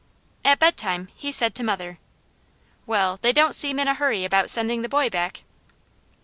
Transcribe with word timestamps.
At 0.43 0.57
bedtime 0.57 1.09
he 1.15 1.31
said 1.31 1.53
to 1.53 1.63
mother: 1.63 1.99
"Well, 2.87 3.19
they 3.21 3.31
don't 3.31 3.53
seem 3.53 3.77
in 3.79 3.87
a 3.87 3.93
hurry 3.93 4.25
about 4.25 4.49
sending 4.49 4.81
the 4.81 4.89
boy 4.89 5.11
back." 5.11 5.43